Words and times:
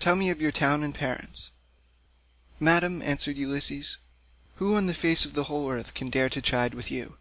Tell 0.00 0.16
me 0.16 0.30
of 0.30 0.40
your 0.40 0.50
town 0.50 0.82
and 0.82 0.92
parents." 0.92 1.52
"Madam," 2.58 3.00
answered 3.02 3.36
Ulysses, 3.36 3.98
"who 4.56 4.74
on 4.74 4.88
the 4.88 4.94
face 4.94 5.24
of 5.24 5.34
the 5.34 5.44
whole 5.44 5.70
earth 5.70 5.94
can 5.94 6.10
dare 6.10 6.28
to 6.28 6.42
chide 6.42 6.74
with 6.74 6.90
you? 6.90 7.18